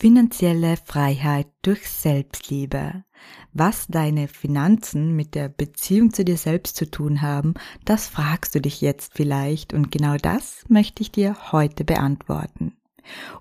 Finanzielle 0.00 0.78
Freiheit 0.82 1.48
durch 1.60 1.86
Selbstliebe. 1.86 3.04
Was 3.52 3.86
deine 3.86 4.28
Finanzen 4.28 5.14
mit 5.14 5.34
der 5.34 5.50
Beziehung 5.50 6.14
zu 6.14 6.24
dir 6.24 6.38
selbst 6.38 6.76
zu 6.76 6.90
tun 6.90 7.20
haben, 7.20 7.52
das 7.84 8.08
fragst 8.08 8.54
du 8.54 8.62
dich 8.62 8.80
jetzt 8.80 9.12
vielleicht 9.12 9.74
und 9.74 9.90
genau 9.92 10.16
das 10.16 10.64
möchte 10.68 11.02
ich 11.02 11.12
dir 11.12 11.52
heute 11.52 11.84
beantworten. 11.84 12.78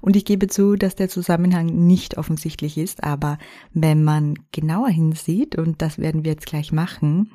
Und 0.02 0.18
ich 0.18 0.26
gebe 0.26 0.48
zu, 0.48 0.76
dass 0.76 0.96
der 0.96 1.08
Zusammenhang 1.08 1.68
nicht 1.68 2.18
offensichtlich 2.18 2.78
ist, 2.78 3.04
aber 3.06 3.38
wenn 3.74 4.04
man 4.04 4.36
genauer 4.52 4.90
hinsieht, 4.90 5.58
und 5.58 5.82
das 5.82 5.98
werden 5.98 6.26
wir 6.26 6.32
jetzt 6.32 6.46
gleich 6.46 6.74
machen, 6.74 7.32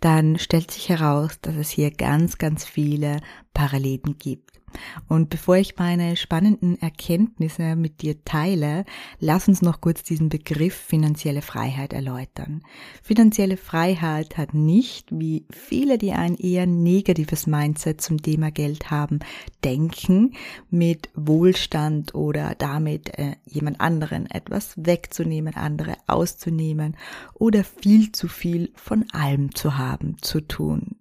dann 0.00 0.38
stellt 0.38 0.70
sich 0.70 0.88
heraus, 0.88 1.40
dass 1.42 1.56
es 1.56 1.68
hier 1.68 1.90
ganz, 1.90 2.38
ganz 2.38 2.64
viele 2.64 3.18
Parallelen 3.54 4.18
gibt. 4.18 4.62
Und 5.08 5.30
bevor 5.30 5.56
ich 5.56 5.76
meine 5.76 6.16
spannenden 6.16 6.80
Erkenntnisse 6.80 7.76
mit 7.76 8.02
dir 8.02 8.24
teile, 8.24 8.84
lass 9.18 9.48
uns 9.48 9.62
noch 9.62 9.80
kurz 9.80 10.02
diesen 10.02 10.28
Begriff 10.28 10.74
finanzielle 10.74 11.42
Freiheit 11.42 11.92
erläutern. 11.92 12.62
Finanzielle 13.02 13.56
Freiheit 13.56 14.38
hat 14.38 14.54
nicht, 14.54 15.08
wie 15.12 15.44
viele, 15.50 15.98
die 15.98 16.12
ein 16.12 16.36
eher 16.36 16.66
negatives 16.66 17.46
Mindset 17.46 18.00
zum 18.00 18.22
Thema 18.22 18.50
Geld 18.50 18.90
haben, 18.90 19.20
denken, 19.64 20.34
mit 20.70 21.10
Wohlstand 21.14 22.14
oder 22.14 22.54
damit 22.56 23.18
äh, 23.18 23.36
jemand 23.44 23.80
anderen 23.80 24.30
etwas 24.30 24.74
wegzunehmen, 24.76 25.54
andere 25.54 25.96
auszunehmen 26.06 26.96
oder 27.34 27.64
viel 27.64 28.12
zu 28.12 28.28
viel 28.28 28.72
von 28.74 29.04
allem 29.12 29.54
zu 29.54 29.76
haben, 29.76 30.16
zu 30.20 30.40
tun. 30.40 30.96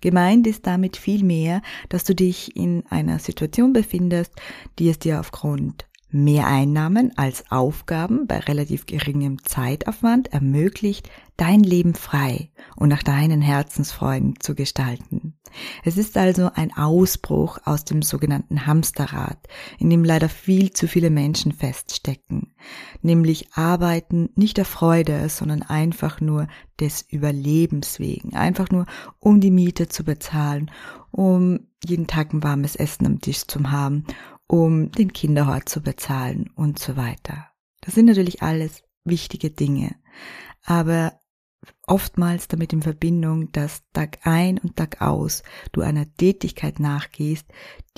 Gemeint 0.00 0.46
ist 0.46 0.66
damit 0.66 0.96
vielmehr, 0.96 1.62
dass 1.88 2.04
du 2.04 2.14
dich 2.14 2.56
in 2.56 2.84
einer 2.90 3.18
Situation 3.18 3.72
befindest, 3.72 4.32
die 4.78 4.88
es 4.88 4.98
dir 4.98 5.20
aufgrund 5.20 5.86
mehr 6.10 6.46
Einnahmen 6.46 7.12
als 7.16 7.50
Aufgaben 7.50 8.26
bei 8.26 8.38
relativ 8.38 8.86
geringem 8.86 9.44
Zeitaufwand 9.44 10.32
ermöglicht, 10.32 11.10
dein 11.36 11.60
Leben 11.60 11.94
frei 11.94 12.50
und 12.76 12.88
nach 12.88 13.02
deinen 13.02 13.42
Herzensfreuden 13.42 14.40
zu 14.40 14.54
gestalten. 14.54 15.15
Es 15.84 15.96
ist 15.96 16.16
also 16.16 16.50
ein 16.54 16.76
Ausbruch 16.76 17.58
aus 17.64 17.84
dem 17.84 18.02
sogenannten 18.02 18.66
Hamsterrad, 18.66 19.38
in 19.78 19.90
dem 19.90 20.04
leider 20.04 20.28
viel 20.28 20.72
zu 20.72 20.88
viele 20.88 21.10
Menschen 21.10 21.52
feststecken, 21.52 22.54
nämlich 23.02 23.52
arbeiten 23.52 24.30
nicht 24.34 24.56
der 24.56 24.64
Freude, 24.64 25.28
sondern 25.28 25.62
einfach 25.62 26.20
nur 26.20 26.48
des 26.80 27.02
Überlebens 27.02 27.98
wegen, 27.98 28.34
einfach 28.34 28.70
nur 28.70 28.86
um 29.18 29.40
die 29.40 29.50
Miete 29.50 29.88
zu 29.88 30.04
bezahlen, 30.04 30.70
um 31.10 31.60
jeden 31.86 32.06
Tag 32.06 32.32
ein 32.32 32.42
warmes 32.42 32.76
Essen 32.76 33.06
am 33.06 33.20
Tisch 33.20 33.46
zu 33.46 33.70
haben 33.70 34.04
um 34.46 34.92
den 34.92 35.12
Kinderhort 35.12 35.68
zu 35.68 35.80
bezahlen 35.80 36.50
und 36.54 36.78
so 36.78 36.96
weiter. 36.96 37.48
Das 37.80 37.94
sind 37.94 38.06
natürlich 38.06 38.42
alles 38.42 38.82
wichtige 39.04 39.50
Dinge, 39.50 39.96
aber 40.64 41.20
oftmals 41.86 42.48
damit 42.48 42.72
in 42.72 42.82
Verbindung, 42.82 43.50
dass 43.52 43.82
Tag 43.92 44.18
ein 44.24 44.58
und 44.58 44.76
Tag 44.76 45.00
aus 45.00 45.42
du 45.72 45.80
einer 45.80 46.06
Tätigkeit 46.16 46.80
nachgehst, 46.80 47.46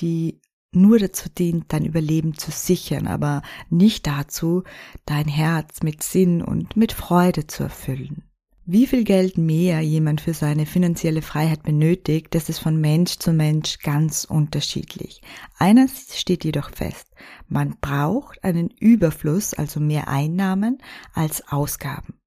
die 0.01 0.39
nur 0.71 0.99
dazu 0.99 1.29
dient, 1.29 1.65
dein 1.73 1.85
Überleben 1.85 2.35
zu 2.35 2.51
sichern, 2.51 3.07
aber 3.07 3.41
nicht 3.69 4.05
dazu, 4.05 4.63
dein 5.05 5.27
Herz 5.27 5.81
mit 5.81 6.03
Sinn 6.03 6.43
und 6.43 6.77
mit 6.77 6.93
Freude 6.93 7.47
zu 7.47 7.63
erfüllen. 7.63 8.23
Wie 8.71 8.85
viel 8.85 9.03
Geld 9.03 9.35
mehr 9.35 9.81
jemand 9.81 10.21
für 10.21 10.35
seine 10.35 10.67
finanzielle 10.67 11.23
Freiheit 11.23 11.63
benötigt, 11.63 12.35
das 12.35 12.49
ist 12.49 12.59
von 12.59 12.79
Mensch 12.79 13.17
zu 13.17 13.33
Mensch 13.33 13.79
ganz 13.79 14.25
unterschiedlich. 14.25 15.21
Eines 15.57 16.19
steht 16.19 16.45
jedoch 16.45 16.69
fest. 16.69 17.07
Man 17.47 17.77
braucht 17.81 18.43
einen 18.43 18.69
Überfluss, 18.69 19.55
also 19.55 19.79
mehr 19.79 20.07
Einnahmen 20.07 20.77
als 21.15 21.51
Ausgaben. 21.51 22.18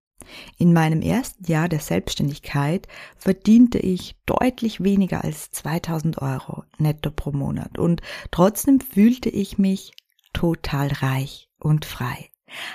In 0.58 0.72
meinem 0.72 1.02
ersten 1.02 1.44
Jahr 1.44 1.68
der 1.68 1.80
Selbstständigkeit 1.80 2.88
verdiente 3.16 3.78
ich 3.78 4.16
deutlich 4.26 4.82
weniger 4.82 5.24
als 5.24 5.50
2000 5.50 6.20
Euro 6.20 6.64
netto 6.78 7.10
pro 7.10 7.32
Monat 7.32 7.78
und 7.78 8.00
trotzdem 8.30 8.80
fühlte 8.80 9.28
ich 9.28 9.58
mich 9.58 9.92
total 10.32 10.88
reich 10.88 11.48
und 11.58 11.84
frei. 11.84 12.31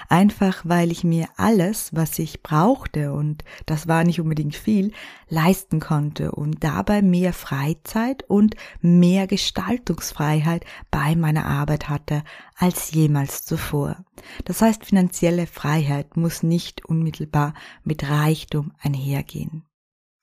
Einfach 0.09 0.61
weil 0.63 0.91
ich 0.91 1.03
mir 1.03 1.27
alles, 1.37 1.93
was 1.93 2.17
ich 2.19 2.43
brauchte, 2.43 3.13
und 3.13 3.43
das 3.65 3.87
war 3.87 4.03
nicht 4.03 4.19
unbedingt 4.19 4.55
viel, 4.55 4.93
leisten 5.29 5.79
konnte 5.79 6.31
und 6.31 6.63
dabei 6.63 7.01
mehr 7.01 7.33
Freizeit 7.33 8.23
und 8.23 8.55
mehr 8.81 9.27
Gestaltungsfreiheit 9.27 10.65
bei 10.91 11.15
meiner 11.15 11.45
Arbeit 11.45 11.89
hatte 11.89 12.23
als 12.55 12.91
jemals 12.91 13.43
zuvor. 13.43 14.03
Das 14.45 14.61
heißt, 14.61 14.85
finanzielle 14.85 15.47
Freiheit 15.47 16.17
muss 16.17 16.43
nicht 16.43 16.85
unmittelbar 16.85 17.53
mit 17.83 18.09
Reichtum 18.09 18.73
einhergehen. 18.79 19.63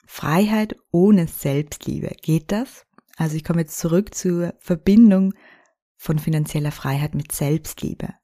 Freiheit 0.06 0.76
ohne 0.90 1.26
Selbstliebe, 1.26 2.12
geht 2.22 2.52
das? 2.52 2.86
Also 3.16 3.36
ich 3.36 3.44
komme 3.44 3.60
jetzt 3.60 3.78
zurück 3.78 4.14
zur 4.14 4.54
Verbindung 4.58 5.34
von 5.96 6.18
finanzieller 6.18 6.72
Freiheit 6.72 7.14
mit 7.14 7.32
Selbstliebe. 7.32 8.14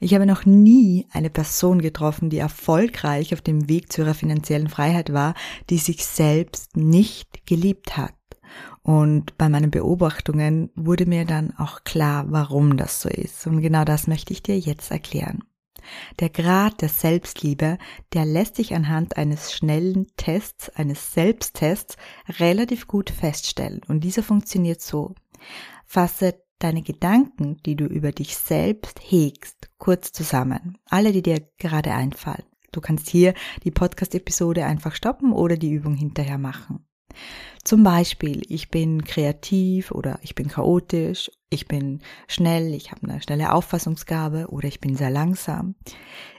Ich 0.00 0.14
habe 0.14 0.26
noch 0.26 0.46
nie 0.46 1.06
eine 1.12 1.30
Person 1.30 1.80
getroffen, 1.80 2.30
die 2.30 2.38
erfolgreich 2.38 3.34
auf 3.34 3.40
dem 3.40 3.68
Weg 3.68 3.92
zu 3.92 4.02
ihrer 4.02 4.14
finanziellen 4.14 4.68
Freiheit 4.68 5.12
war, 5.12 5.34
die 5.70 5.78
sich 5.78 6.04
selbst 6.04 6.76
nicht 6.76 7.46
geliebt 7.46 7.96
hat. 7.96 8.14
Und 8.82 9.36
bei 9.36 9.48
meinen 9.48 9.70
Beobachtungen 9.70 10.70
wurde 10.74 11.06
mir 11.06 11.24
dann 11.24 11.52
auch 11.58 11.84
klar, 11.84 12.26
warum 12.28 12.76
das 12.76 13.02
so 13.02 13.08
ist. 13.08 13.46
Und 13.46 13.60
genau 13.60 13.84
das 13.84 14.06
möchte 14.06 14.32
ich 14.32 14.42
dir 14.42 14.58
jetzt 14.58 14.90
erklären. 14.90 15.42
Der 16.20 16.30
Grad 16.30 16.80
der 16.80 16.88
Selbstliebe, 16.88 17.78
der 18.12 18.24
lässt 18.24 18.56
sich 18.56 18.74
anhand 18.74 19.16
eines 19.16 19.52
schnellen 19.52 20.06
Tests, 20.16 20.70
eines 20.70 21.12
Selbsttests 21.12 21.96
relativ 22.38 22.86
gut 22.86 23.10
feststellen. 23.10 23.80
Und 23.88 24.00
dieser 24.00 24.22
funktioniert 24.22 24.80
so. 24.80 25.14
Fasse 25.86 26.34
deine 26.58 26.82
Gedanken, 26.82 27.58
die 27.64 27.76
du 27.76 27.86
über 27.86 28.12
dich 28.12 28.36
selbst 28.36 29.00
hegst, 29.02 29.70
kurz 29.78 30.12
zusammen. 30.12 30.78
Alle, 30.86 31.12
die 31.12 31.22
dir 31.22 31.40
gerade 31.58 31.92
einfallen. 31.92 32.44
Du 32.72 32.80
kannst 32.80 33.08
hier 33.08 33.34
die 33.64 33.70
Podcast-Episode 33.70 34.64
einfach 34.66 34.94
stoppen 34.94 35.32
oder 35.32 35.56
die 35.56 35.70
Übung 35.70 35.94
hinterher 35.94 36.38
machen. 36.38 36.84
Zum 37.64 37.82
Beispiel, 37.82 38.42
ich 38.48 38.70
bin 38.70 39.04
kreativ 39.04 39.90
oder 39.90 40.18
ich 40.22 40.34
bin 40.34 40.48
chaotisch, 40.48 41.30
ich 41.50 41.66
bin 41.66 42.00
schnell, 42.26 42.74
ich 42.74 42.92
habe 42.92 43.08
eine 43.08 43.22
schnelle 43.22 43.52
Auffassungsgabe 43.52 44.48
oder 44.48 44.68
ich 44.68 44.80
bin 44.80 44.94
sehr 44.94 45.10
langsam, 45.10 45.74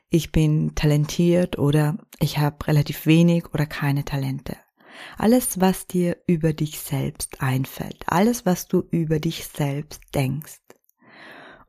ich 0.09 0.31
bin 0.31 0.75
talentiert 0.75 1.59
oder 1.59 1.97
ich 2.19 2.37
habe 2.37 2.67
relativ 2.67 3.05
wenig 3.05 3.53
oder 3.53 3.65
keine 3.65 4.05
Talente. 4.05 4.57
Alles, 5.17 5.59
was 5.59 5.87
dir 5.87 6.17
über 6.27 6.53
dich 6.53 6.79
selbst 6.79 7.41
einfällt, 7.41 8.03
alles, 8.07 8.45
was 8.45 8.67
du 8.67 8.83
über 8.91 9.19
dich 9.19 9.47
selbst 9.47 10.01
denkst. 10.13 10.59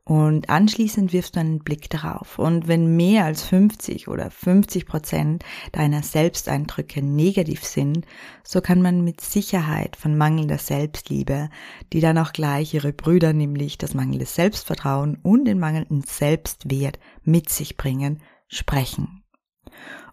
Und 0.03 0.49
anschließend 0.49 1.13
wirfst 1.13 1.35
du 1.35 1.39
einen 1.39 1.59
Blick 1.59 1.89
darauf. 1.89 2.39
Und 2.39 2.67
wenn 2.67 2.97
mehr 2.97 3.23
als 3.23 3.43
50 3.43 4.07
oder 4.07 4.31
50 4.31 4.85
Prozent 4.85 5.45
deiner 5.71 6.01
Selbsteindrücke 6.01 7.03
negativ 7.03 7.63
sind, 7.63 8.05
so 8.43 8.61
kann 8.61 8.81
man 8.81 9.03
mit 9.03 9.21
Sicherheit 9.21 9.95
von 9.95 10.17
mangelnder 10.17 10.57
Selbstliebe, 10.57 11.49
die 11.93 12.01
dann 12.01 12.17
auch 12.17 12.33
gleich 12.33 12.73
ihre 12.73 12.93
Brüder, 12.93 13.31
nämlich 13.31 13.77
das 13.77 13.93
mangelnde 13.93 14.25
Selbstvertrauen 14.25 15.19
und 15.21 15.45
den 15.45 15.59
mangelnden 15.59 16.01
Selbstwert 16.01 16.99
mit 17.23 17.49
sich 17.49 17.77
bringen, 17.77 18.21
sprechen. 18.47 19.23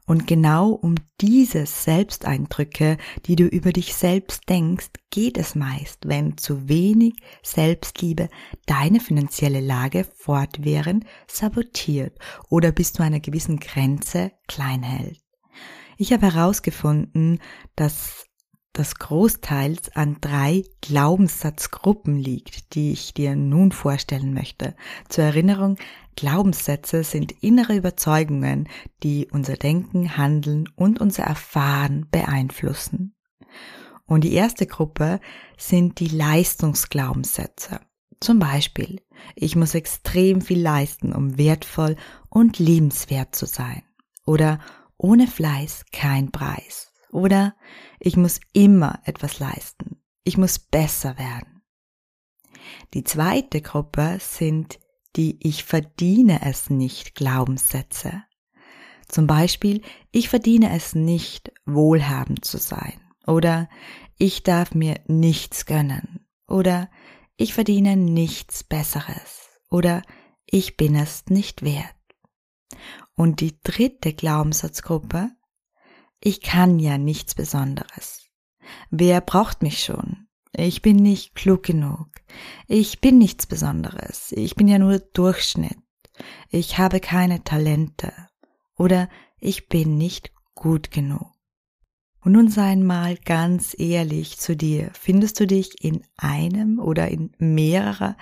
Und 0.08 0.26
genau 0.26 0.70
um 0.70 0.94
diese 1.20 1.66
Selbsteindrücke, 1.66 2.96
die 3.26 3.36
du 3.36 3.44
über 3.44 3.74
dich 3.74 3.94
selbst 3.94 4.48
denkst, 4.48 4.88
geht 5.10 5.36
es 5.36 5.54
meist, 5.54 6.08
wenn 6.08 6.38
zu 6.38 6.66
wenig 6.66 7.12
Selbstliebe 7.42 8.30
deine 8.64 9.00
finanzielle 9.00 9.60
Lage 9.60 10.06
fortwährend 10.16 11.04
sabotiert 11.26 12.18
oder 12.48 12.72
bis 12.72 12.94
zu 12.94 13.02
einer 13.02 13.20
gewissen 13.20 13.60
Grenze 13.60 14.32
klein 14.46 14.82
hält. 14.82 15.20
Ich 15.98 16.14
habe 16.14 16.32
herausgefunden, 16.32 17.40
dass 17.76 18.27
das 18.78 18.94
großteils 18.96 19.94
an 19.96 20.18
drei 20.20 20.64
Glaubenssatzgruppen 20.80 22.16
liegt, 22.16 22.74
die 22.74 22.92
ich 22.92 23.12
dir 23.12 23.34
nun 23.34 23.72
vorstellen 23.72 24.32
möchte. 24.32 24.74
Zur 25.08 25.24
Erinnerung, 25.24 25.76
Glaubenssätze 26.16 27.04
sind 27.04 27.32
innere 27.42 27.76
Überzeugungen, 27.76 28.68
die 29.02 29.28
unser 29.30 29.56
Denken, 29.56 30.16
Handeln 30.16 30.68
und 30.76 31.00
unser 31.00 31.24
Erfahren 31.24 32.06
beeinflussen. 32.10 33.14
Und 34.06 34.24
die 34.24 34.32
erste 34.32 34.66
Gruppe 34.66 35.20
sind 35.56 36.00
die 36.00 36.08
Leistungsglaubenssätze. 36.08 37.80
Zum 38.20 38.38
Beispiel, 38.38 39.00
ich 39.34 39.54
muss 39.54 39.74
extrem 39.74 40.40
viel 40.40 40.60
leisten, 40.60 41.12
um 41.12 41.36
wertvoll 41.36 41.96
und 42.28 42.58
liebenswert 42.58 43.34
zu 43.34 43.46
sein. 43.46 43.82
Oder 44.24 44.60
ohne 44.96 45.26
Fleiß 45.26 45.84
kein 45.92 46.32
Preis. 46.32 46.87
Oder 47.18 47.56
ich 47.98 48.16
muss 48.16 48.38
immer 48.52 49.00
etwas 49.04 49.40
leisten. 49.40 50.00
Ich 50.22 50.38
muss 50.38 50.60
besser 50.60 51.18
werden. 51.18 51.62
Die 52.94 53.02
zweite 53.02 53.60
Gruppe 53.60 54.18
sind 54.20 54.78
die 55.16 55.36
Ich 55.44 55.64
verdiene 55.64 56.42
es 56.42 56.70
nicht 56.70 57.16
Glaubenssätze. 57.16 58.22
Zum 59.08 59.26
Beispiel, 59.26 59.82
ich 60.12 60.28
verdiene 60.28 60.70
es 60.76 60.94
nicht, 60.94 61.50
wohlhabend 61.66 62.44
zu 62.44 62.58
sein. 62.58 63.00
Oder 63.26 63.68
ich 64.16 64.44
darf 64.44 64.72
mir 64.72 65.00
nichts 65.08 65.66
gönnen. 65.66 66.24
Oder 66.46 66.88
ich 67.36 67.52
verdiene 67.52 67.96
nichts 67.96 68.62
Besseres. 68.62 69.48
Oder 69.70 70.02
ich 70.46 70.76
bin 70.76 70.94
es 70.94 71.26
nicht 71.26 71.62
wert. 71.62 71.96
Und 73.16 73.40
die 73.40 73.58
dritte 73.64 74.12
Glaubenssatzgruppe 74.12 75.32
ich 76.20 76.40
kann 76.40 76.78
ja 76.78 76.98
nichts 76.98 77.34
Besonderes. 77.34 78.26
Wer 78.90 79.20
braucht 79.20 79.62
mich 79.62 79.82
schon? 79.82 80.28
Ich 80.52 80.82
bin 80.82 80.96
nicht 80.96 81.34
klug 81.34 81.62
genug. 81.62 82.08
Ich 82.66 83.00
bin 83.00 83.18
nichts 83.18 83.46
Besonderes. 83.46 84.32
Ich 84.32 84.56
bin 84.56 84.66
ja 84.68 84.78
nur 84.78 84.98
Durchschnitt. 84.98 85.78
Ich 86.50 86.78
habe 86.78 87.00
keine 87.00 87.44
Talente. 87.44 88.12
Oder 88.76 89.08
ich 89.38 89.68
bin 89.68 89.98
nicht 89.98 90.32
gut 90.54 90.90
genug. 90.90 91.32
Und 92.20 92.32
nun 92.32 92.50
sei 92.50 92.72
einmal 92.72 93.16
ganz 93.16 93.74
ehrlich 93.78 94.38
zu 94.38 94.56
dir. 94.56 94.90
Findest 94.92 95.38
du 95.38 95.46
dich 95.46 95.84
in 95.84 96.02
einem 96.16 96.78
oder 96.78 97.08
in 97.08 97.30
mehrerer 97.38 98.16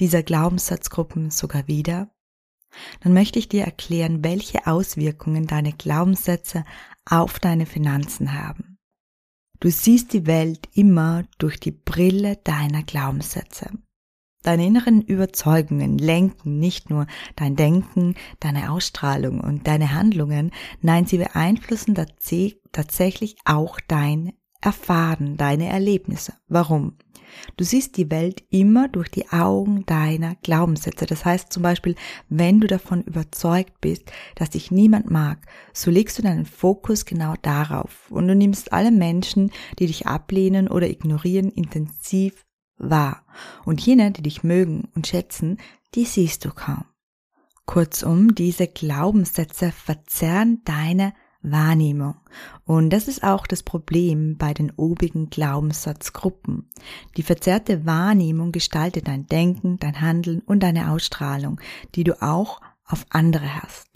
dieser 0.00 0.22
Glaubenssatzgruppen 0.22 1.30
sogar 1.30 1.68
wieder? 1.68 2.10
Dann 3.00 3.12
möchte 3.12 3.38
ich 3.38 3.48
dir 3.48 3.64
erklären, 3.64 4.24
welche 4.24 4.66
Auswirkungen 4.66 5.46
deine 5.46 5.72
Glaubenssätze 5.72 6.64
auf 7.04 7.38
deine 7.38 7.66
Finanzen 7.66 8.34
haben. 8.34 8.78
Du 9.60 9.70
siehst 9.70 10.12
die 10.12 10.26
Welt 10.26 10.68
immer 10.72 11.24
durch 11.38 11.60
die 11.60 11.70
Brille 11.70 12.36
deiner 12.44 12.82
Glaubenssätze. 12.82 13.70
Deine 14.42 14.66
inneren 14.66 15.02
Überzeugungen 15.02 15.98
lenken 15.98 16.58
nicht 16.58 16.90
nur 16.90 17.06
dein 17.36 17.54
Denken, 17.54 18.16
deine 18.40 18.72
Ausstrahlung 18.72 19.40
und 19.40 19.68
deine 19.68 19.94
Handlungen, 19.94 20.50
nein, 20.80 21.06
sie 21.06 21.18
beeinflussen 21.18 21.94
tatsächlich 22.72 23.36
auch 23.44 23.78
dein 23.86 24.32
Erfahren, 24.62 25.36
deine 25.36 25.68
Erlebnisse. 25.68 26.34
Warum? 26.48 26.94
Du 27.56 27.64
siehst 27.64 27.96
die 27.96 28.10
Welt 28.10 28.44
immer 28.50 28.88
durch 28.88 29.10
die 29.10 29.28
Augen 29.30 29.84
deiner 29.86 30.36
Glaubenssätze. 30.36 31.06
Das 31.06 31.24
heißt 31.24 31.52
zum 31.52 31.62
Beispiel, 31.62 31.96
wenn 32.28 32.60
du 32.60 32.66
davon 32.66 33.02
überzeugt 33.02 33.80
bist, 33.80 34.10
dass 34.36 34.50
dich 34.50 34.70
niemand 34.70 35.10
mag, 35.10 35.46
so 35.72 35.90
legst 35.90 36.18
du 36.18 36.22
deinen 36.22 36.46
Fokus 36.46 37.04
genau 37.04 37.34
darauf 37.42 38.10
und 38.10 38.28
du 38.28 38.34
nimmst 38.34 38.72
alle 38.72 38.92
Menschen, 38.92 39.50
die 39.78 39.86
dich 39.86 40.06
ablehnen 40.06 40.68
oder 40.68 40.88
ignorieren, 40.88 41.50
intensiv 41.50 42.44
wahr. 42.76 43.24
Und 43.64 43.80
jene, 43.80 44.12
die 44.12 44.22
dich 44.22 44.44
mögen 44.44 44.88
und 44.94 45.06
schätzen, 45.06 45.58
die 45.94 46.04
siehst 46.04 46.44
du 46.44 46.50
kaum. 46.50 46.84
Kurzum, 47.66 48.34
diese 48.34 48.66
Glaubenssätze 48.66 49.72
verzerren 49.72 50.62
deine 50.64 51.14
Wahrnehmung. 51.42 52.16
Und 52.64 52.90
das 52.90 53.08
ist 53.08 53.22
auch 53.22 53.46
das 53.46 53.62
Problem 53.62 54.36
bei 54.36 54.54
den 54.54 54.72
obigen 54.76 55.30
Glaubenssatzgruppen. 55.30 56.68
Die 57.16 57.22
verzerrte 57.22 57.84
Wahrnehmung 57.84 58.52
gestaltet 58.52 59.08
dein 59.08 59.26
Denken, 59.26 59.78
dein 59.78 60.00
Handeln 60.00 60.40
und 60.40 60.62
deine 60.62 60.90
Ausstrahlung, 60.90 61.60
die 61.94 62.04
du 62.04 62.20
auch 62.22 62.60
auf 62.86 63.06
andere 63.10 63.62
hast. 63.62 63.88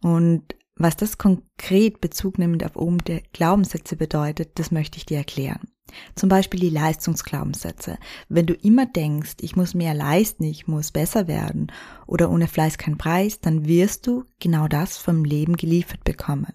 Und 0.00 0.54
was 0.76 0.96
das 0.96 1.18
konkret 1.18 2.00
bezugnehmend 2.00 2.64
auf 2.64 2.76
oben 2.76 2.98
der 2.98 3.22
Glaubenssätze 3.32 3.96
bedeutet, 3.96 4.52
das 4.58 4.70
möchte 4.70 4.98
ich 4.98 5.06
dir 5.06 5.18
erklären. 5.18 5.68
Zum 6.14 6.28
Beispiel 6.28 6.60
die 6.60 6.70
Leistungsglaubenssätze. 6.70 7.98
Wenn 8.28 8.46
du 8.46 8.54
immer 8.54 8.86
denkst, 8.86 9.34
ich 9.40 9.56
muss 9.56 9.74
mehr 9.74 9.92
leisten, 9.94 10.44
ich 10.44 10.66
muss 10.66 10.90
besser 10.90 11.28
werden 11.28 11.70
oder 12.06 12.30
ohne 12.30 12.48
Fleiß 12.48 12.78
kein 12.78 12.96
Preis, 12.96 13.40
dann 13.40 13.66
wirst 13.66 14.06
du 14.06 14.24
genau 14.40 14.68
das 14.68 14.96
vom 14.96 15.24
Leben 15.24 15.56
geliefert 15.56 16.04
bekommen. 16.04 16.54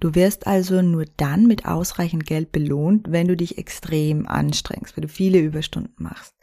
Du 0.00 0.14
wirst 0.14 0.46
also 0.46 0.80
nur 0.80 1.04
dann 1.16 1.46
mit 1.46 1.66
ausreichend 1.66 2.24
Geld 2.24 2.52
belohnt, 2.52 3.10
wenn 3.10 3.28
du 3.28 3.36
dich 3.36 3.58
extrem 3.58 4.26
anstrengst, 4.26 4.96
wenn 4.96 5.02
du 5.02 5.08
viele 5.08 5.38
Überstunden 5.38 6.02
machst. 6.02 6.34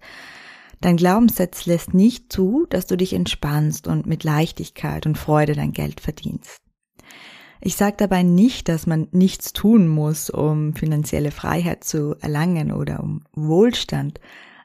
Dein 0.81 0.97
Glaubenssatz 0.97 1.65
lässt 1.65 1.93
nicht 1.93 2.31
zu, 2.31 2.67
dass 2.69 2.85
du 2.85 2.95
dich 2.95 3.13
entspannst 3.13 3.87
und 3.87 4.05
mit 4.05 4.23
Leichtigkeit 4.23 5.07
und 5.07 5.17
Freude 5.17 5.53
dein 5.53 5.71
Geld 5.71 5.99
verdienst. 5.99 6.64
Ich 7.65 7.77
sage 7.77 7.95
dabei 7.97 8.21
nicht, 8.21 8.69
dass 8.69 8.85
man 8.85 9.07
nichts 9.11 9.51
tun 9.51 9.87
muss, 9.87 10.29
um 10.29 10.75
finanzielle 10.75 11.31
Freiheit 11.31 11.83
zu 11.83 12.15
erlangen 12.21 12.71
oder 12.71 13.01
um 13.01 13.23
Wohlstand 13.33 14.19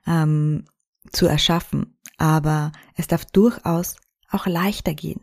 ähm, 0.06 0.66
zu 1.10 1.26
erschaffen, 1.26 1.96
aber 2.18 2.72
es 2.96 3.06
darf 3.06 3.24
durchaus 3.24 3.96
auch 4.30 4.46
leichter 4.46 4.92
gehen, 4.92 5.22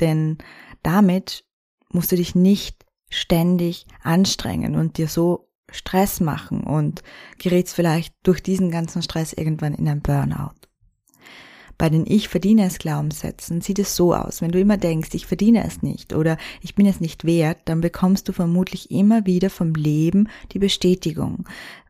denn 0.00 0.38
damit 0.82 1.44
musst 1.92 2.12
du 2.12 2.16
dich 2.16 2.34
nicht 2.34 2.86
ständig 3.10 3.84
anstrengen 4.02 4.74
und 4.74 4.96
dir 4.96 5.06
so 5.06 5.50
Stress 5.70 6.20
machen 6.20 6.62
und 6.62 7.02
gerätst 7.36 7.74
vielleicht 7.74 8.14
durch 8.22 8.42
diesen 8.42 8.70
ganzen 8.70 9.02
Stress 9.02 9.34
irgendwann 9.34 9.74
in 9.74 9.86
ein 9.86 10.00
Burnout. 10.00 10.57
Bei 11.78 11.88
den 11.88 12.04
Ich 12.06 12.28
verdiene 12.28 12.66
es 12.66 12.78
Glaubenssätzen 12.78 13.60
sieht 13.60 13.78
es 13.78 13.94
so 13.94 14.12
aus. 14.12 14.42
Wenn 14.42 14.50
du 14.50 14.58
immer 14.58 14.76
denkst, 14.76 15.10
ich 15.12 15.26
verdiene 15.26 15.64
es 15.64 15.80
nicht 15.80 16.12
oder 16.12 16.36
ich 16.60 16.74
bin 16.74 16.86
es 16.86 17.00
nicht 17.00 17.24
wert, 17.24 17.58
dann 17.66 17.80
bekommst 17.80 18.28
du 18.28 18.32
vermutlich 18.32 18.90
immer 18.90 19.26
wieder 19.26 19.48
vom 19.48 19.74
Leben 19.74 20.28
die 20.52 20.58
Bestätigung. 20.58 21.44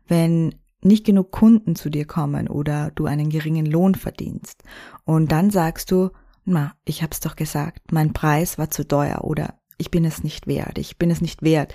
Wenn 0.07 0.53
nicht 0.81 1.05
genug 1.05 1.31
Kunden 1.31 1.75
zu 1.75 1.89
dir 1.89 2.05
kommen 2.05 2.47
oder 2.47 2.91
du 2.95 3.05
einen 3.05 3.29
geringen 3.29 3.65
Lohn 3.65 3.95
verdienst. 3.95 4.63
Und 5.03 5.31
dann 5.31 5.49
sagst 5.49 5.91
du, 5.91 6.11
na, 6.45 6.73
ich 6.85 7.03
hab's 7.03 7.19
doch 7.19 7.35
gesagt, 7.35 7.91
mein 7.91 8.13
Preis 8.13 8.57
war 8.57 8.69
zu 8.69 8.87
teuer 8.87 9.23
oder 9.23 9.55
ich 9.77 9.91
bin 9.91 10.05
es 10.05 10.23
nicht 10.23 10.47
wert, 10.47 10.77
ich 10.77 10.97
bin 10.97 11.11
es 11.11 11.21
nicht 11.21 11.41
wert, 11.41 11.73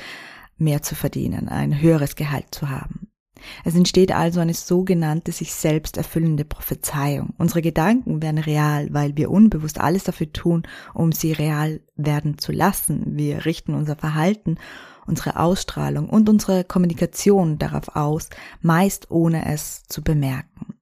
mehr 0.56 0.82
zu 0.82 0.94
verdienen, 0.94 1.48
ein 1.48 1.80
höheres 1.80 2.16
Gehalt 2.16 2.54
zu 2.54 2.70
haben. 2.70 3.03
Es 3.64 3.74
entsteht 3.74 4.12
also 4.12 4.40
eine 4.40 4.54
sogenannte 4.54 5.32
sich 5.32 5.54
selbst 5.54 5.96
erfüllende 5.96 6.44
Prophezeiung. 6.44 7.34
Unsere 7.38 7.62
Gedanken 7.62 8.22
werden 8.22 8.38
real, 8.38 8.88
weil 8.92 9.16
wir 9.16 9.30
unbewusst 9.30 9.80
alles 9.80 10.04
dafür 10.04 10.32
tun, 10.32 10.62
um 10.94 11.12
sie 11.12 11.32
real 11.32 11.80
werden 11.96 12.38
zu 12.38 12.52
lassen. 12.52 13.16
Wir 13.16 13.44
richten 13.44 13.74
unser 13.74 13.96
Verhalten, 13.96 14.56
unsere 15.06 15.38
Ausstrahlung 15.38 16.08
und 16.08 16.28
unsere 16.28 16.64
Kommunikation 16.64 17.58
darauf 17.58 17.94
aus, 17.96 18.30
meist 18.60 19.10
ohne 19.10 19.46
es 19.52 19.84
zu 19.84 20.02
bemerken. 20.02 20.74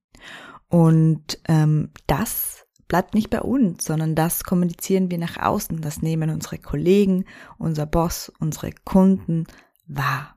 Und 0.68 1.38
ähm, 1.48 1.90
das 2.06 2.66
bleibt 2.88 3.14
nicht 3.14 3.30
bei 3.30 3.40
uns, 3.40 3.84
sondern 3.84 4.14
das 4.14 4.44
kommunizieren 4.44 5.10
wir 5.10 5.18
nach 5.18 5.36
außen. 5.38 5.80
Das 5.80 6.02
nehmen 6.02 6.30
unsere 6.30 6.58
Kollegen, 6.58 7.24
unser 7.58 7.86
Boss, 7.86 8.32
unsere 8.38 8.70
Kunden 8.84 9.46
wahr. 9.86 10.36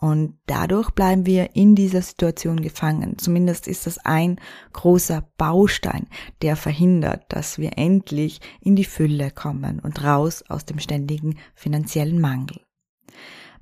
Und 0.00 0.38
dadurch 0.46 0.90
bleiben 0.90 1.26
wir 1.26 1.56
in 1.56 1.74
dieser 1.74 2.02
Situation 2.02 2.62
gefangen. 2.62 3.18
Zumindest 3.18 3.66
ist 3.66 3.86
das 3.86 3.98
ein 3.98 4.40
großer 4.72 5.28
Baustein, 5.36 6.06
der 6.40 6.54
verhindert, 6.54 7.24
dass 7.28 7.58
wir 7.58 7.76
endlich 7.76 8.40
in 8.60 8.76
die 8.76 8.84
Fülle 8.84 9.32
kommen 9.32 9.80
und 9.80 10.04
raus 10.04 10.44
aus 10.48 10.64
dem 10.64 10.78
ständigen 10.78 11.38
finanziellen 11.54 12.20
Mangel. 12.20 12.60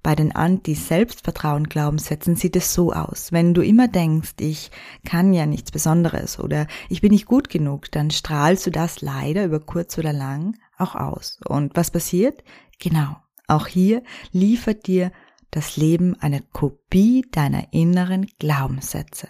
Bei 0.03 0.15
den 0.15 0.37
Anti-Selbstvertrauen-Glaubenssätzen 0.37 2.37
sieht 2.37 2.55
es 2.55 2.73
so 2.73 2.93
aus. 2.93 3.33
Wenn 3.33 3.55
du 3.55 3.63
immer 3.63 3.89
denkst, 3.89 4.35
ich 4.39 4.71
kann 5.05 5.33
ja 5.33 5.47
nichts 5.47 5.73
Besonderes 5.73 6.39
oder 6.39 6.69
ich 6.89 7.01
bin 7.01 7.11
nicht 7.11 7.27
gut 7.27 7.49
genug, 7.49 7.91
dann 7.91 8.13
strahlst 8.13 8.67
du 8.67 8.71
das 8.71 9.01
leider 9.01 9.47
über 9.47 9.59
kurz 9.59 9.99
oder 9.99 10.13
lang 10.13 10.57
auch 10.79 10.95
aus. 10.95 11.41
Und 11.49 11.75
was 11.77 11.91
passiert? 11.91 12.45
Genau. 12.79 13.17
Auch 13.49 13.67
hier 13.67 14.05
liefert 14.33 14.87
dir 14.87 15.11
das 15.51 15.77
Leben 15.77 16.15
eine 16.21 16.43
Kopie 16.43 17.27
deiner 17.31 17.73
inneren 17.73 18.27
Glaubenssätze. 18.39 19.29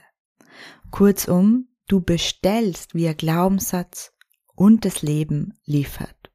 Kurzum, 0.90 1.68
du 1.88 2.00
bestellst, 2.00 2.94
wie 2.94 3.04
ihr 3.04 3.14
Glaubenssatz 3.14 4.12
und 4.54 4.84
das 4.84 5.02
Leben 5.02 5.54
liefert. 5.64 6.32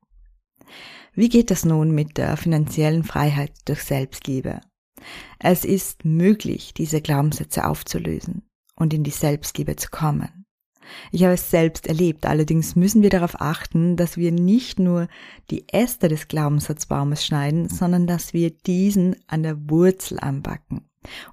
Wie 1.14 1.30
geht 1.30 1.52
das 1.52 1.66
nun 1.66 1.92
mit 1.92 2.18
der 2.18 2.38
finanziellen 2.38 3.04
Freiheit 3.04 3.54
durch 3.66 3.84
Selbstliebe? 3.84 4.62
Es 5.40 5.66
ist 5.66 6.06
möglich, 6.06 6.74
diese 6.74 7.02
Glaubenssätze 7.02 7.66
aufzulösen 7.66 8.44
und 8.76 8.94
in 8.94 9.04
die 9.04 9.12
Selbstliebe 9.12 9.76
zu 9.76 9.90
kommen. 9.90 10.41
Ich 11.12 11.24
habe 11.24 11.34
es 11.34 11.50
selbst 11.50 11.88
erlebt, 11.88 12.26
allerdings 12.26 12.76
müssen 12.76 13.02
wir 13.02 13.10
darauf 13.10 13.40
achten, 13.40 13.96
dass 13.96 14.18
wir 14.18 14.32
nicht 14.32 14.80
nur 14.80 15.08
die 15.50 15.66
Äste 15.72 16.08
des 16.08 16.28
Glaubenssatzbaumes 16.28 17.26
schneiden, 17.26 17.70
sondern 17.70 18.08
dass 18.08 18.34
wir 18.34 18.52
diesen 18.52 19.16
an 19.28 19.44
der 19.44 19.70
Wurzel 19.70 20.20
anbacken. 20.20 20.82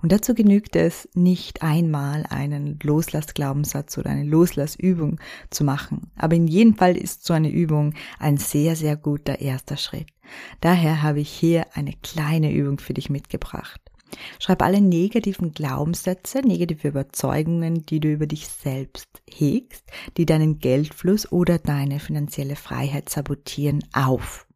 Und 0.00 0.12
dazu 0.12 0.35
genügt 0.35 0.76
es 0.76 1.09
nicht 1.14 1.62
einmal 1.62 2.25
einen 2.31 2.78
Loslassglaubenssatz 2.83 3.99
oder 3.99 4.11
eine 4.11 4.25
Loslassübung 4.25 5.21
zu 5.50 5.62
machen. 5.64 6.11
Aber 6.17 6.37
in 6.37 6.47
jedem 6.47 6.75
Fall 6.75 6.97
ist 6.97 7.25
so 7.25 7.35
eine 7.35 7.50
Übung 7.50 7.95
ein 8.19 8.38
sehr, 8.38 8.76
sehr 8.76 8.97
guter 8.97 9.40
erster 9.40 9.76
Schritt. 9.76 10.07
Daher 10.61 11.02
habe 11.02 11.21
ich 11.21 11.31
hier 11.31 11.67
eine 11.75 11.93
kleine 12.02 12.52
Übung 12.52 12.78
für 12.78 12.95
dich 12.95 13.11
mitgebracht. 13.11 13.81
Schreib 14.38 14.62
alle 14.62 14.81
negativen 14.81 15.53
Glaubenssätze, 15.53 16.41
negative 16.41 16.88
Überzeugungen, 16.88 17.85
die 17.85 18.00
du 18.00 18.12
über 18.12 18.27
dich 18.27 18.49
selbst 18.49 19.09
hegst, 19.29 19.85
die 20.17 20.27
deinen 20.27 20.59
Geldfluss 20.59 21.31
oder 21.31 21.59
deine 21.59 22.00
finanzielle 22.00 22.57
Freiheit 22.57 23.09
sabotieren, 23.09 23.85
auf. 23.93 24.47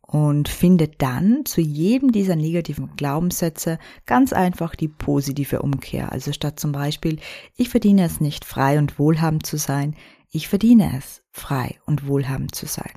Und 0.00 0.48
finde 0.48 0.88
dann 0.88 1.46
zu 1.46 1.62
jedem 1.62 2.12
dieser 2.12 2.36
negativen 2.36 2.96
Glaubenssätze 2.96 3.78
ganz 4.04 4.32
einfach 4.32 4.74
die 4.74 4.88
positive 4.88 5.62
Umkehr. 5.62 6.12
Also 6.12 6.32
statt 6.32 6.60
zum 6.60 6.72
Beispiel, 6.72 7.18
ich 7.56 7.70
verdiene 7.70 8.04
es 8.04 8.20
nicht 8.20 8.44
frei 8.44 8.78
und 8.78 8.98
wohlhabend 8.98 9.46
zu 9.46 9.56
sein, 9.56 9.96
ich 10.30 10.48
verdiene 10.48 10.96
es 10.98 11.22
frei 11.30 11.78
und 11.86 12.06
wohlhabend 12.06 12.54
zu 12.54 12.66
sein. 12.66 12.92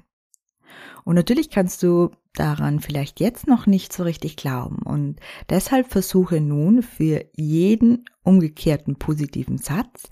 Und 1.06 1.16
natürlich 1.16 1.50
kannst 1.50 1.84
du 1.84 2.12
daran 2.36 2.80
vielleicht 2.80 3.20
jetzt 3.20 3.48
noch 3.48 3.66
nicht 3.66 3.94
so 3.94 4.04
richtig 4.04 4.36
glauben. 4.36 4.78
Und 4.84 5.20
deshalb 5.50 5.88
versuche 5.92 6.42
nun 6.42 6.84
für 6.84 7.26
jeden 7.36 8.06
umgekehrten 8.24 8.98
positiven 8.98 9.58
Satz 9.58 10.10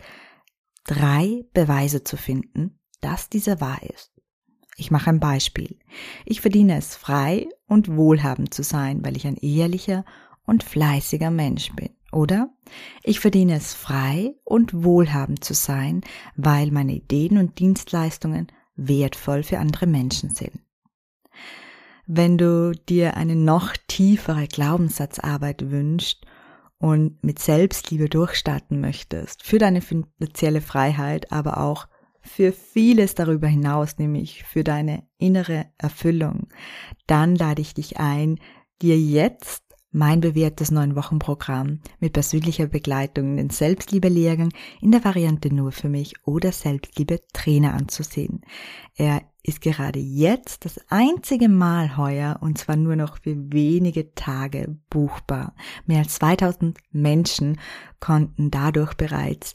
drei 0.86 1.46
Beweise 1.54 2.04
zu 2.04 2.18
finden, 2.18 2.80
dass 3.02 3.30
dieser 3.30 3.62
wahr 3.62 3.82
ist. 3.84 4.12
Ich 4.76 4.92
mache 4.92 5.10
ein 5.10 5.20
Beispiel. 5.20 5.78
Ich 6.26 6.42
verdiene 6.42 6.78
es 6.78 6.96
frei 6.96 7.48
und 7.68 7.96
wohlhabend 7.96 8.54
zu 8.54 8.64
sein, 8.64 9.04
weil 9.06 9.16
ich 9.16 9.28
ein 9.28 9.38
ehrlicher 9.38 10.04
und 10.46 10.64
fleißiger 10.64 11.32
Mensch 11.32 11.72
bin. 11.74 11.90
Oder 12.12 12.50
ich 13.04 13.20
verdiene 13.20 13.56
es 13.56 13.74
frei 13.74 14.36
und 14.44 14.84
wohlhabend 14.84 15.44
zu 15.44 15.54
sein, 15.54 16.02
weil 16.36 16.72
meine 16.72 16.94
Ideen 16.94 17.38
und 17.38 17.60
Dienstleistungen 17.60 18.48
wertvoll 18.76 19.44
für 19.44 19.60
andere 19.60 19.88
Menschen 19.88 20.34
sind. 20.34 20.63
Wenn 22.06 22.38
du 22.38 22.74
dir 22.90 23.16
eine 23.16 23.36
noch 23.36 23.74
tiefere 23.88 24.48
Glaubenssatzarbeit 24.48 25.72
wünschst 25.72 26.26
und 26.78 27.24
mit 27.24 27.40
Selbstliebe 27.40 28.10
durchstarten 28.10 28.82
möchtest, 28.82 29.44
für 29.44 29.58
deine 29.58 29.82
finanzielle 29.82 30.60
Freiheit, 30.60 31.32
aber 31.32 31.60
auch 31.62 31.88
für 32.20 32.52
vieles 32.52 33.16
darüber 33.16 33.48
hinaus, 33.48 33.98
nämlich 33.98 34.44
für 34.44 34.64
deine 34.64 35.04
innere 35.18 35.66
Erfüllung, 35.78 36.48
dann 37.08 37.36
lade 37.36 37.62
ich 37.62 37.74
dich 37.74 38.00
ein, 38.00 38.40
dir 38.82 38.98
jetzt 38.98 39.63
mein 39.94 40.20
bewährtes 40.20 40.72
neun 40.72 40.96
Wochen 40.96 41.20
Programm 41.20 41.80
mit 42.00 42.14
persönlicher 42.14 42.68
Begleitung 42.68 43.38
den 43.38 43.52
Selbstliebe-Lehrgang 43.52 44.50
in 44.82 44.92
der 44.92 45.06
Variante 45.06 45.54
nur 45.54 45.72
für 45.72 45.88
mich 45.88 46.16
oder 46.26 46.52
Selbstliebe 46.52 47.22
Trainer 47.32 47.76
anzusehen. 47.76 48.42
Er 48.96 49.22
ist 49.44 49.62
gerade 49.62 50.00
jetzt 50.00 50.66
das 50.66 50.80
einzige 50.90 51.48
Mal 51.48 51.96
heuer 51.96 52.40
und 52.42 52.58
zwar 52.58 52.76
nur 52.76 52.96
noch 52.96 53.20
für 53.22 53.36
wenige 53.54 54.14
Tage 54.16 54.78
buchbar. 54.90 55.56
Mehr 55.86 56.00
als 56.00 56.16
2000 56.16 56.78
Menschen 56.92 57.60
konnten 58.00 58.50
dadurch 58.50 58.96
bereits 58.96 59.54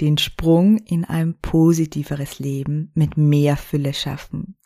den 0.00 0.18
Sprung 0.18 0.78
in 0.78 1.04
ein 1.04 1.34
positiveres 1.40 2.38
Leben 2.38 2.90
mit 2.94 3.16
mehr 3.16 3.56
Fülle 3.56 3.92
schaffen. 3.92 4.56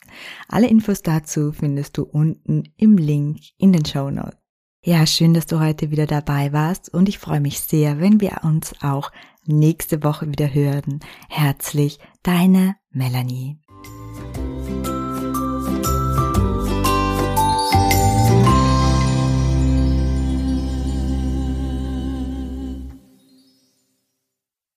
Alle 0.48 0.68
Infos 0.68 1.02
dazu 1.02 1.52
findest 1.52 1.98
du 1.98 2.04
unten 2.04 2.64
im 2.76 2.96
Link 2.96 3.40
in 3.58 3.72
den 3.72 3.84
Show 3.84 4.10
Notes. 4.10 4.47
Ja, 4.88 5.06
schön, 5.06 5.34
dass 5.34 5.44
du 5.44 5.60
heute 5.60 5.90
wieder 5.90 6.06
dabei 6.06 6.54
warst 6.54 6.94
und 6.94 7.10
ich 7.10 7.18
freue 7.18 7.42
mich 7.42 7.60
sehr, 7.60 8.00
wenn 8.00 8.22
wir 8.22 8.40
uns 8.42 8.72
auch 8.80 9.12
nächste 9.44 10.02
Woche 10.02 10.30
wieder 10.30 10.54
hören. 10.54 11.00
Herzlich, 11.28 11.98
deine 12.22 12.74
Melanie. 12.90 13.58